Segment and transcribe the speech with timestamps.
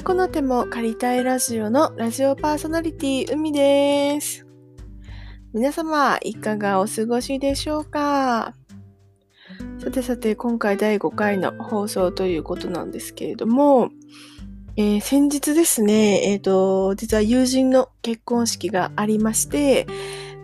[0.00, 4.46] 猫の手も借りたいラジオのラジオパーソナリティ海です。
[5.52, 8.54] 皆様、いかがお過ごしでしょうか？
[9.78, 13.90] さてさて、今回第5回の放送ということなんですけれども、
[14.78, 19.86] えー、先日ですね、えっ、ー、と、実は友人の結婚式がありまして、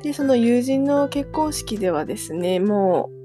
[0.02, 3.15] で、その友人の結婚式ではですね、もう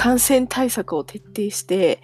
[0.00, 2.00] 感染対策を徹底して、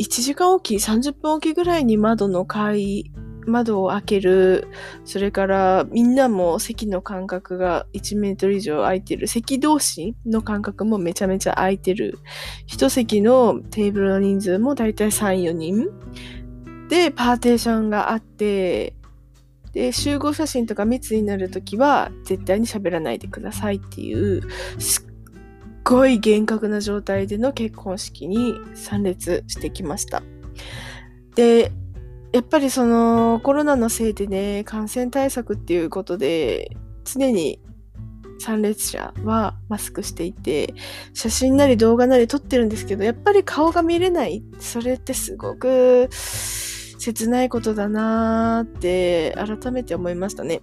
[0.00, 3.12] 1時間おき、30分おきぐらいに窓の開、
[3.46, 4.66] 窓を開ける、
[5.04, 12.18] それからみんなも席の間隔が1メートル以上空いてる、席同士の間隔もめちゃめちゃ空いてる、
[12.66, 15.86] 一席のテーブルの人数もだいたい3、4人。
[16.88, 18.96] でパーテーションがあって、
[19.72, 24.42] で、集合写真とか密になるときは絶対に喋らないでくださいっていう、
[24.80, 25.13] すっ
[25.84, 30.22] ごい厳格な状態での結婚式に参列してきました。
[31.36, 31.72] で、
[32.32, 37.60] やっぱりそのコロナのせいでね、感染対策っていうことで、常に
[38.40, 40.74] 参列者はマスクしていて、
[41.12, 44.42] 写真なり動画なり撮ってるんですけど、やっぱり顔が見れない。
[44.58, 50.62] それってすごく切ないことだなーって改めて思いましたね。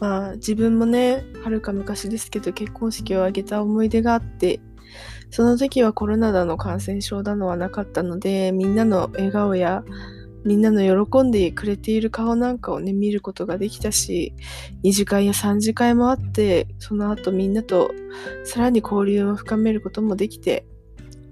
[0.00, 4.60] まあ自分もね、はるか昔ですけど結婚式を挙げた思い出があって、
[5.30, 9.84] その時はコロナだの感染症だのはなかったので、みんなの笑顔や
[10.44, 14.34] みんなの喜んでくれている顔なんかをね、見ることができたし、
[14.84, 17.90] 2次会や3次会もあって、その後みんなと
[18.44, 20.64] さらに交流を深めることもできて、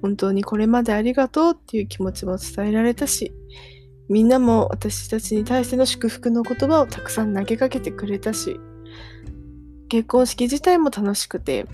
[0.02, 3.32] 本当にこれまでありがとうっていう気持ちも伝えられたし、
[4.08, 8.60] みんなも私たちに対しての祝福の言葉をたくさん投げかけてくれたし、
[9.88, 11.66] 結婚式自体も楽しくて、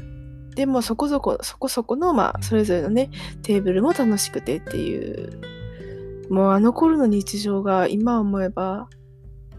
[0.55, 3.11] でもそこそこ、そこそこの、まあ、それぞれのね、
[3.43, 5.41] テーブルも楽しくてっていう、
[6.31, 8.89] もうあの頃の日常が今思えば、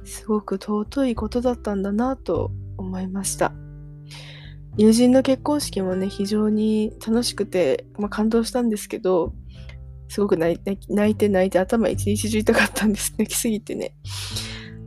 [0.03, 3.53] すごく尊いことだったんだなと思いました。
[4.75, 9.33] 友人の結婚式もね、非常に楽しくて、まあ、感動したんですけど、
[10.13, 13.15] すごく泣いて泣いて頭一日中痛かったんです。
[13.17, 13.95] 泣きすぎてね。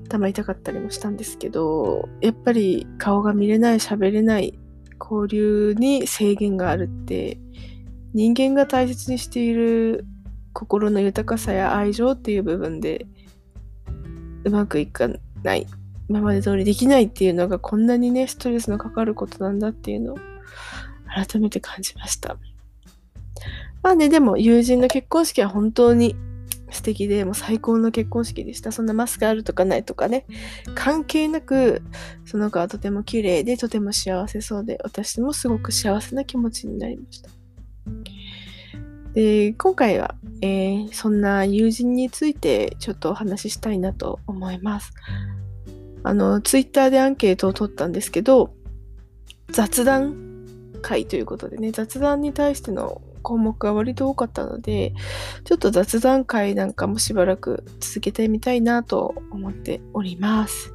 [0.09, 4.57] 頭痛かったりもしたんですけど、やっぱり顔が見れない、喋れない、
[5.01, 7.41] 交流に制限があるって、
[8.15, 10.07] 人間が大切にしている
[10.53, 13.05] 心の豊かさや愛情っていう部分で
[14.45, 15.09] うまくいか
[15.43, 15.67] ない、
[16.09, 20.19] 今まで通りできないっていうのがこんなにね、ストレスのかかることなんだっていうのを
[21.13, 22.37] 改めて感じました。
[23.87, 26.17] まあね、でも友人の結婚式は本当に
[26.71, 28.73] 素敵で、もう最高の結婚式でした。
[28.73, 30.27] そんなマスクあるとかないとかね、
[30.75, 31.83] 関係なく、
[32.25, 37.31] その子はとても綺麗で、とても幸せそうで、私もすごく幸せな気持ちになりました。
[39.15, 44.93] で、今回は、えー、そんな友人についてちょっとお話ししたいなと思います。
[46.03, 48.53] あの、ツイッターでアンケートを取ったんですけど、
[49.53, 50.26] 雑談
[50.77, 54.95] 会ということでね、雑談に対しての項目が割と多かったので、
[55.45, 60.73] ちょっと雑談会なんかもしばらく続けてみたいなと思っております。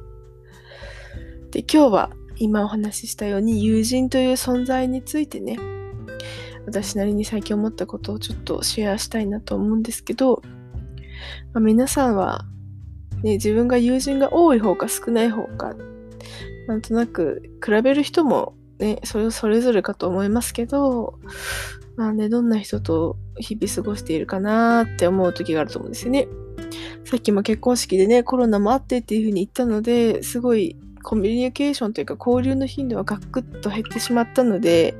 [1.50, 5.58] で、今日は今お話ししたように友人という存在についてね、
[6.66, 10.42] 私なりに最近思ったことをちょっとシェアしたいなと思うんですけど、
[11.52, 12.44] まあ、皆さんは、
[13.22, 15.74] ね、自分が友人が多い方か少ない方か、
[16.68, 21.18] なんとなく比べる人もね、それそれぞれかと思いますけど、
[21.96, 26.26] まあね、どんな人と日々過ごしているかなって思う時があると思うんですよね。
[27.04, 34.94] さっきも結婚式でね、コロナもあってっていうふうに言ったので、すごいコミュニケーションというか交流の頻度はガクッと減ってしまったので、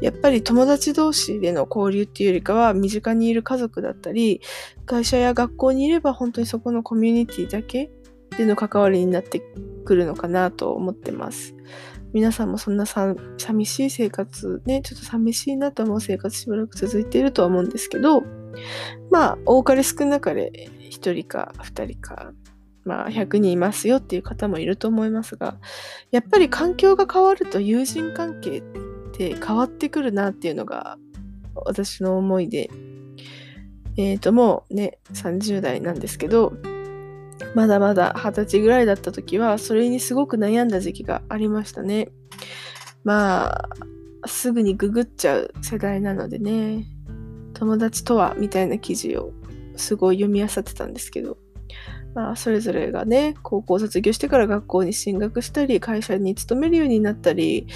[0.00, 4.40] やっぱり友達同士での交流っていうよりかは、身近にいる家族だったり、
[4.84, 7.90] 会社や学校にいれば本当にそこのコミュニティだけ
[8.36, 9.40] での関わりになって
[9.84, 11.54] くるのかなと思ってます。
[12.12, 18.22] 皆さんもそんなさ寂しい生活ね、ちょっと寂しいなと思う生活しばらく続いているとは思うんですけど、
[19.10, 20.50] まあ、多かれ少なかれ
[20.80, 22.32] 1人か2人か、
[22.84, 25.58] まあ、100人いますよっていう方もいると思いますが、
[26.10, 28.62] やっぱり環境が変わると友人関係っ
[29.12, 30.98] て変わってくるなっていうのが
[31.54, 32.70] 私の思いで、
[33.96, 36.52] えっ、ー、と、もうね、30代なんですけど、
[37.54, 42.10] まだまだ二十歳ぐらいだった時は、それにすごく悩んだ時期がありましたね。
[43.04, 46.86] まあ、すぐにググっちゃう世代なのでね、
[47.54, 49.32] 友達とはみたいな記事を
[49.76, 51.38] すごい読み漁ってたんですけど、
[52.14, 57.66] まあ、それぞれがね、高校卒業してから学校に進学したり、会社に勤めるようになったり、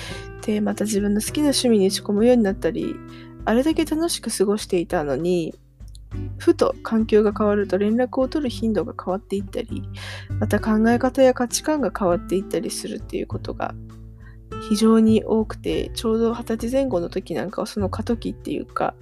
[0.46, 2.94] で、また自分の好きな趣味に打ち込むようになったり、
[3.44, 5.54] あれだけ楽しく過ごしていたのに、
[6.40, 9.82] ふと環境が変わると連絡を取る頻度が変わっていったり
[10.40, 13.74] また考え方や価値観が変わっていったりするっていうことが
[14.68, 18.94] 非常に多くてちょうど二十歳前後の時なんかはその過渡期っていうか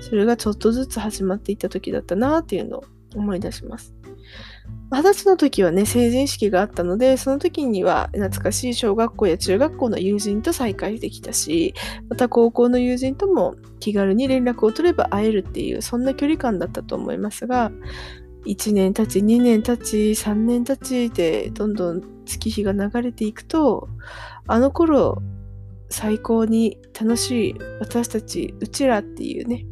[0.00, 3.94] それがちょっとずつ始まっていった時だったなっていうのを思い出します。
[4.90, 11.74] 二十歳の時はね、成人式があったので、その時には懐かしい小学校や中学校の友人と再会できたし、
[12.08, 17.72] また高校の友人とも気軽に連絡を取れば会えるっていう、そんな距離感だったと思いますが、
[18.46, 23.88] 1年経ち、2年経ち、3年経ちでどんどん月日が流れていくと、
[24.46, 25.22] あの頃
[25.88, 29.66] 最高に楽しい私たち、うちらっていうね、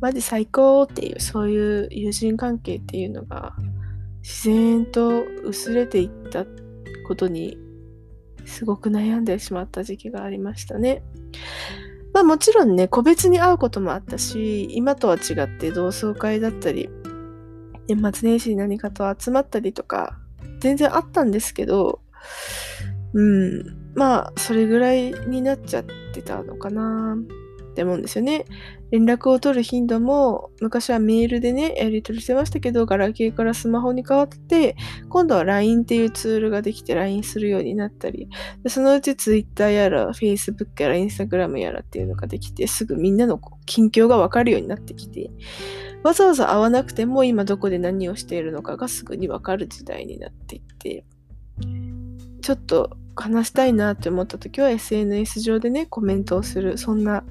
[0.00, 3.54] マジ最高っていうそういう友人関係っていうのが
[4.22, 6.44] 自然と薄れていった
[7.06, 7.58] ことに
[8.44, 11.02] すごく悩んでしまった時期がありましたね。
[12.12, 16.88] まあもちろんね、個別に会うこともあったし、今とは違って同窓会だったり、
[17.86, 20.18] 年末年始に何かと集まったりとか、
[20.60, 22.00] 全然あったんですけど、
[23.14, 27.16] うん、まあそれぐらいになっちゃってたのかな
[27.78, 28.44] って思うんですよね。
[28.90, 34.74] 連絡を取る頻度も昔はメールでね、やり取りしてましたけど、ガラケーからスマホに変わって、
[35.08, 38.28] 今度は LINE っていうツールができて LINE するようになったり、
[38.64, 45.30] でそのうち Twitter やら Facebook やら Instagram やらっていうのができて、すぐみんなの近況がわかるようになってきて、
[46.02, 51.04] わざわざ会わなくても今どこで何をしているのかがすぐにわかる時代になっていって、
[52.40, 57.24] ちょっと話したいなって思った時は SNS 上でね、コメントをする、そんな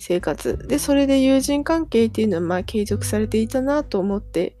[0.00, 0.58] 生活。
[0.66, 4.56] で、それで友人関係っていうのはまあ継続されていたなと思って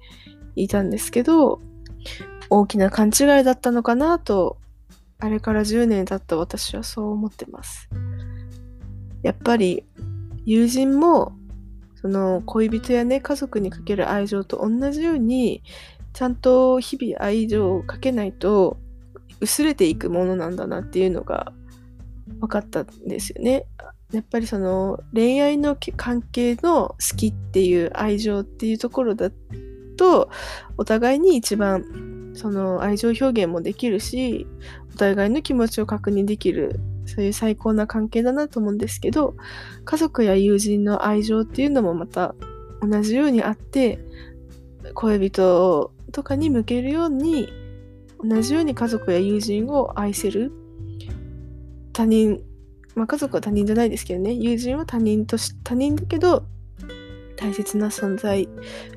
[0.54, 1.60] いたんですけど、
[2.50, 4.58] 大きな勘違いだったのかなと、
[5.18, 7.88] あれから10年経った私はそう思ってます。
[9.22, 9.84] やっぱり
[10.44, 11.32] 友人も
[12.00, 15.62] その恋人やね家族にかける愛情と同じように
[16.14, 18.78] ちゃんと日々愛情をかけないと
[19.40, 21.52] 薄れていくものなんだなっていうのが
[22.40, 23.66] 分かったんですよね。
[24.12, 29.30] やっぱりその恋愛の関係の好きっていう愛情っていうところだ
[29.96, 30.30] と
[30.76, 34.46] お互いに一番その愛情表現もできるし
[34.94, 39.34] お互いの気持ちを確認できるそういう最高な関係だなと思うんですけど
[39.84, 42.34] 家族や友人の愛情っていうのもまた
[42.82, 44.00] 同じようにあって
[44.94, 47.48] 恋人とかに向けるように
[48.22, 50.52] 同じように家族や友人を愛せる
[52.00, 52.40] 他人
[52.94, 54.32] まあ、家族は他人じゃないですけどね。
[54.32, 56.44] 友人は他人とし他人だけど
[57.36, 58.48] 大切な存在。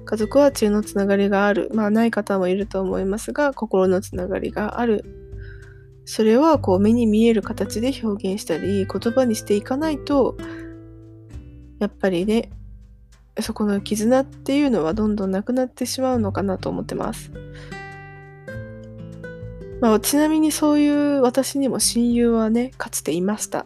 [0.05, 1.69] 家族は血のつながりがある。
[1.73, 5.03] まあない方もいると思いますが心のつながりがある。
[6.05, 10.37] それはこう目に見える形で表現したり言葉にしていかないと
[11.79, 12.51] やっぱりね
[13.39, 17.31] そこの絆っていうのはどんどんなくなってしまうのかなと思ってます。
[19.83, 23.65] まあ、ちなみにそういう私にも親友はねかつていました。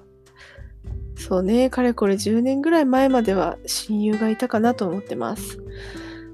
[1.15, 5.59] そうね、かれこれ10年ぐらい前までは親友がいたかなと思ってます。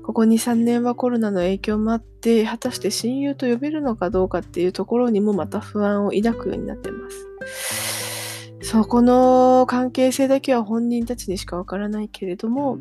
[0.03, 8.53] ここ2、3年はコロナの影響もあって、果たして親友と呼べるのかどうかっていうところにもまた不安を抱くようになってます。
[8.61, 12.77] そこの関係性だけは本人たちにしかわからないけれども、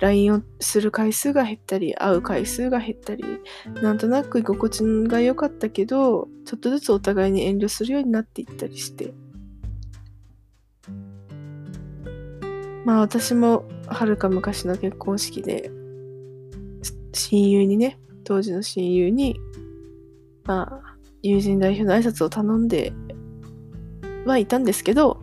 [0.00, 3.24] LINE をする回数が減ったり、会う回数が減ったり、
[3.82, 9.14] なんとなく居心地が良かったけど、ちょっとずつお互いに遠慮するようになっていったりして、
[12.84, 15.70] まあ私もはるか昔の結婚式で
[17.12, 19.40] 親友にね当時の親友に
[20.44, 22.92] まあ友人代表の挨拶を頼んで
[24.26, 25.20] はいたんですけど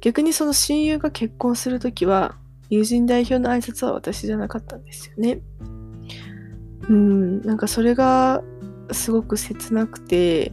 [0.00, 2.36] 逆にその親友が結婚する時は
[2.72, 5.42] 友人代表の挨拶は私じゃなかったんですよね。
[6.88, 8.42] うんなんかそれが
[8.92, 10.52] すごく切なくて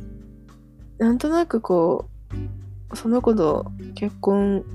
[0.97, 2.09] なんとなくこ
[2.91, 4.65] うその子の結婚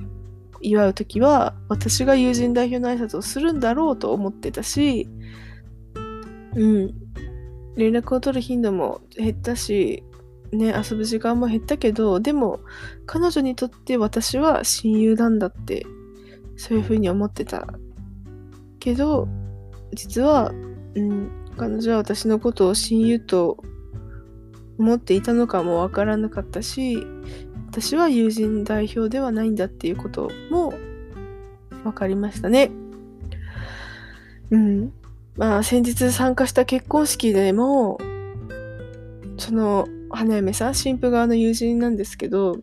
[0.62, 5.06] 祝う時は私が友人代表の挨拶をするんだろうと思ってたし
[6.56, 6.94] うん
[7.76, 10.02] 連絡を取る頻度も減ったし
[10.50, 12.60] ね遊ぶ時間も減ったけどでも
[13.04, 15.84] 彼女にとって私は親友なんだって
[16.56, 17.66] そういうふうに思ってた
[18.78, 19.28] けど
[19.92, 20.52] 実は、
[20.94, 23.58] うん、彼女は私のことを親友と
[24.78, 26.98] 思っていたのかもわからなかったし
[27.68, 30.74] 私は友人代表ではないんだっていうことも
[31.82, 32.70] 分かりましたね。
[34.50, 34.92] うん。
[35.36, 37.98] まあ先日参加した結婚式でも
[39.36, 42.58] その花嫁さん新婦側の友人なんですけど、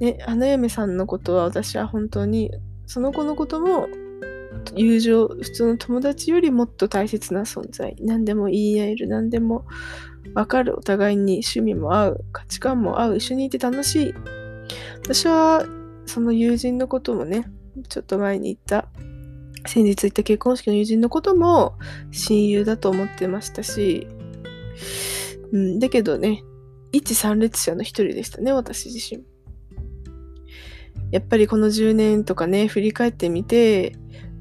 [0.00, 2.50] ね、花嫁さんのことは私は本当に
[2.86, 3.88] その子のことも
[4.74, 7.96] 友情、普通の友達よりもっと大切な存在。
[8.00, 9.66] 何でも言い合える、何でも
[10.34, 14.14] わかる、お互いに趣味も合う、価値観も合う、一緒にいて楽しい。
[15.02, 15.66] 私は、
[16.06, 17.50] その友人のこともね、
[17.88, 18.88] ちょっと前に言った、
[19.66, 21.78] 先日行った結婚式の友人のことも
[22.10, 24.06] 親友だと思ってましたし、
[25.52, 26.42] うん、だけどね、
[26.92, 29.24] 一参列者の一人でしたね、私自身。
[31.14, 33.94] やっぱりこの10年とかね、振り返ってみて、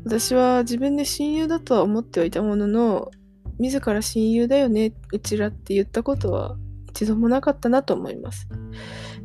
[0.05, 3.11] 私は自分で親友だとは思ってはいたものの、
[3.59, 6.57] 自ら親友だよね、うちらって言ったことは
[6.89, 8.47] 一度もなかったなと思います。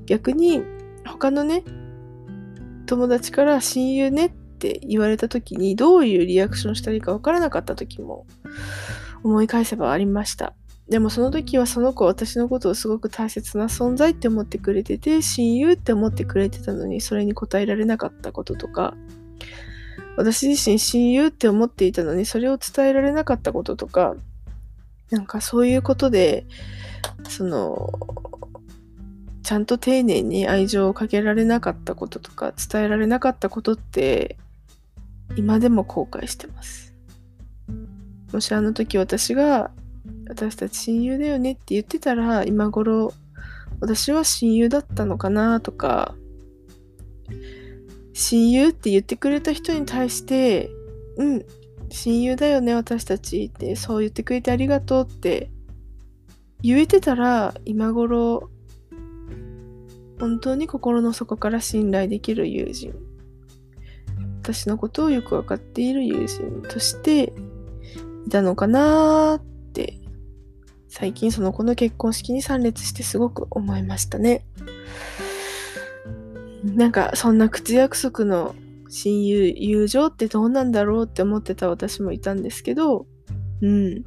[0.05, 0.63] 逆に、
[1.07, 1.65] 他のね、
[2.85, 8.27] 友達から親友ねって言われた時にどういうリアクションしたらいいかわからなかった時も
[9.25, 10.55] 思い返せばありました。
[10.89, 18.95] でもその時はその子私のことをすごく大切な存在って思ってくれてて、親友って思ってくれてたのに、それに応えられなかったこととか、
[20.17, 24.17] 私自身親友って思っていたのに、それを伝えられなかったこととか、
[25.11, 26.47] なんかそういうことで、
[27.29, 27.93] その、
[29.43, 34.39] ちゃんと丁寧に愛情をかけられなかったこととか、伝えられなかったことって、
[35.37, 36.95] 今でも後悔してます。
[38.33, 39.71] もしあの時私が
[40.29, 43.13] 私たち親友だよねって言ってたら今頃
[43.81, 46.15] 私は親友だったのかなとか
[48.13, 50.71] 親友って言ってくれた人に対して
[51.17, 51.45] うん
[51.91, 55.51] 親友だよね私たちってそう言ってくれてありがとうって
[56.61, 58.51] 言えてたら今頃
[60.21, 62.95] 本当に心の底から信頼できる友人
[64.43, 67.33] 私のことをよく分かっている友人として
[68.27, 69.41] いたのかなっ
[69.73, 70.01] て
[70.89, 74.45] 最近その子の結婚式に参列してすごく思いましたね。
[76.65, 78.55] なんかそんな口約束の
[78.89, 83.07] 親友、友情ってどうなんだろうって思ってた私もいたんですけど、
[83.61, 84.03] うん。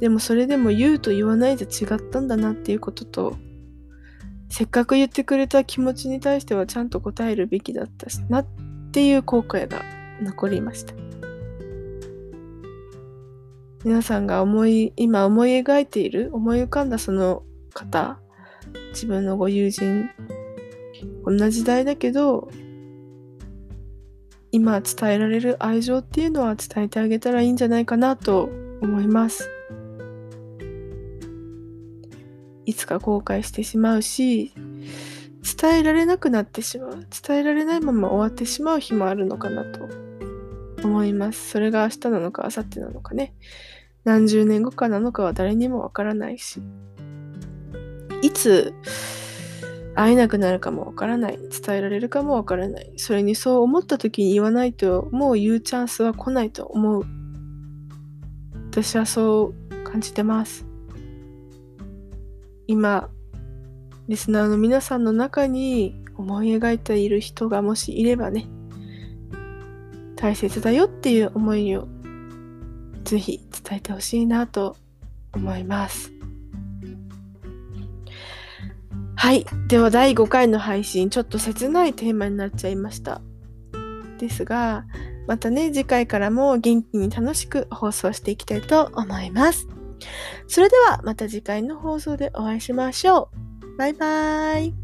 [0.00, 3.36] でもそれでも言うと言わないで違ったんだなっていうことと、
[4.48, 8.46] せっかく言ってくれた気持ちに対してはちゃんと答えるべきだったしなっ
[8.92, 9.82] ていう後悔が
[10.20, 11.11] 残りました。
[13.84, 17.42] 皆さんが思い、今思い描いている、思い浮かんだその
[17.74, 18.20] 方、
[18.90, 20.08] 自分のご友人、
[21.24, 22.48] こんな時代だけど、
[24.52, 28.50] 今伝えられる愛情っていうのは伝えてあげたらいいんじゃないかなと
[28.82, 29.50] 思います。
[32.64, 34.52] いつか後悔してしまうし、
[35.60, 37.06] 伝えられなくなってしまう。
[37.26, 39.88] 伝えられないまま終わってしまう日もあるのかなと
[40.84, 41.50] 思います。
[41.50, 43.34] それが明日なのか明後日なのかね。
[44.04, 46.60] 何十年後かなのかは誰にもわからないし。
[48.22, 48.72] いつ
[49.94, 51.38] 会えなくなるかもわからない。
[51.38, 52.92] 伝えられるかもわからない。
[52.96, 57.04] それにそう思った時に言わないと、もう言うチャンスは来ないと思う。
[58.70, 60.66] 私はそう感じてます。
[62.66, 63.10] 今、
[64.08, 68.48] リスナーの皆さんの中に思い描いている人がもしいればね、
[70.22, 71.88] 大切だよっていう思いを
[73.02, 74.76] ぜひ伝えてほしいなと
[75.34, 76.12] 思います。
[79.16, 79.44] はい。
[79.66, 83.20] では第5回の配信、ちょっと切ないテーマになっちゃいました。
[84.18, 84.84] ですが、
[85.26, 89.66] またね、次回からも元気に楽しく放送していきたいと思います。
[90.46, 93.28] それではまた次回の放送でお会いしましょ
[93.64, 93.76] う。
[93.76, 94.81] バイバーイ。